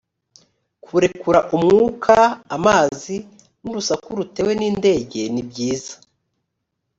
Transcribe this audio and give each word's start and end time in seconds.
kurekura 0.83 1.39
umwuka 1.55 2.15
amazi 2.57 3.15
n 3.61 3.65
urusaku 3.71 4.09
rutewe 4.17 4.51
nindege 4.59 5.21
nibyiza 5.33 5.93